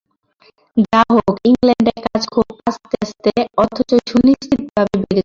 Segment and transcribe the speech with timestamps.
[0.83, 3.31] যা হোক ইংলণ্ডে কাজ খুব আস্তে আস্তে
[3.57, 5.19] অথচ সুনিশ্চিতভাবে বেড়ে চলেছে।